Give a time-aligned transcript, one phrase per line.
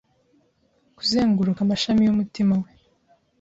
[0.97, 2.69] Kuzenguruka amashami yumutima we